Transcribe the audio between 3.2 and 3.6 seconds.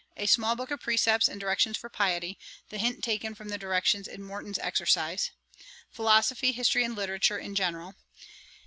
from the